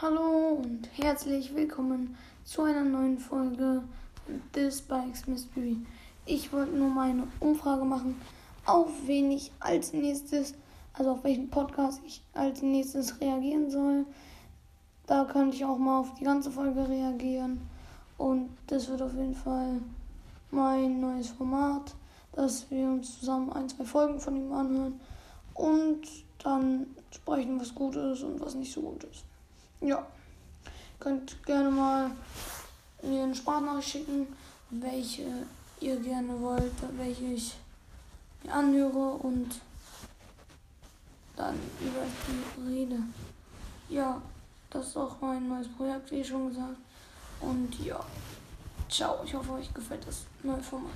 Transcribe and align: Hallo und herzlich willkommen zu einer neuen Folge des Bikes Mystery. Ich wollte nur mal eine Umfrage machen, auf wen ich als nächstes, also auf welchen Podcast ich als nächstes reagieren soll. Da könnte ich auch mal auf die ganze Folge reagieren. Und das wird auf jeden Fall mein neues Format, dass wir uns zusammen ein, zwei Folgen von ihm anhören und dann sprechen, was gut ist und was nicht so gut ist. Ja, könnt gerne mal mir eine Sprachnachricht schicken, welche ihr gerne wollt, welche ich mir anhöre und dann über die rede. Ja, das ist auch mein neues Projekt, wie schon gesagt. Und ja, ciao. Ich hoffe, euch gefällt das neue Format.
Hallo 0.00 0.60
und 0.62 0.88
herzlich 0.92 1.54
willkommen 1.54 2.16
zu 2.44 2.62
einer 2.62 2.84
neuen 2.84 3.18
Folge 3.18 3.82
des 4.54 4.82
Bikes 4.82 5.26
Mystery. 5.26 5.78
Ich 6.26 6.52
wollte 6.52 6.76
nur 6.76 6.88
mal 6.88 7.10
eine 7.10 7.26
Umfrage 7.40 7.84
machen, 7.84 8.20
auf 8.64 8.90
wen 9.06 9.30
ich 9.30 9.52
als 9.60 9.92
nächstes, 9.92 10.54
also 10.92 11.12
auf 11.12 11.24
welchen 11.24 11.50
Podcast 11.50 12.00
ich 12.06 12.22
als 12.34 12.62
nächstes 12.62 13.20
reagieren 13.20 13.70
soll. 13.70 14.06
Da 15.06 15.24
könnte 15.24 15.56
ich 15.56 15.64
auch 15.64 15.78
mal 15.78 16.00
auf 16.00 16.14
die 16.14 16.24
ganze 16.24 16.50
Folge 16.50 16.88
reagieren. 16.88 17.60
Und 18.18 18.50
das 18.68 18.88
wird 18.88 19.02
auf 19.02 19.14
jeden 19.14 19.34
Fall 19.34 19.80
mein 20.50 21.00
neues 21.00 21.30
Format, 21.30 21.94
dass 22.32 22.70
wir 22.70 22.86
uns 22.86 23.18
zusammen 23.18 23.52
ein, 23.52 23.68
zwei 23.68 23.84
Folgen 23.84 24.20
von 24.20 24.36
ihm 24.36 24.52
anhören 24.52 25.00
und 25.54 26.02
dann 26.42 26.86
sprechen, 27.10 27.60
was 27.60 27.74
gut 27.74 27.96
ist 27.96 28.22
und 28.22 28.40
was 28.40 28.54
nicht 28.54 28.72
so 28.72 28.82
gut 28.82 29.04
ist. 29.04 29.24
Ja, 29.80 30.06
könnt 31.00 31.42
gerne 31.44 31.70
mal 31.70 32.10
mir 33.02 33.24
eine 33.24 33.34
Sprachnachricht 33.34 33.88
schicken, 33.88 34.26
welche 34.70 35.24
ihr 35.80 35.96
gerne 36.00 36.40
wollt, 36.40 36.72
welche 36.96 37.24
ich 37.24 37.54
mir 38.42 38.52
anhöre 38.52 39.14
und 39.18 39.60
dann 41.36 41.54
über 41.80 42.02
die 42.26 42.70
rede. 42.70 42.98
Ja, 43.88 44.20
das 44.70 44.88
ist 44.88 44.96
auch 44.96 45.16
mein 45.20 45.48
neues 45.48 45.68
Projekt, 45.68 46.10
wie 46.10 46.24
schon 46.24 46.48
gesagt. 46.48 46.76
Und 47.40 47.78
ja, 47.84 48.00
ciao. 48.88 49.20
Ich 49.24 49.34
hoffe, 49.34 49.52
euch 49.52 49.72
gefällt 49.72 50.06
das 50.06 50.24
neue 50.42 50.62
Format. 50.62 50.92